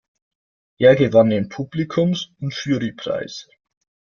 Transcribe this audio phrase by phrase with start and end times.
[0.79, 3.47] Er gewann den Publikums- und Jurypreis.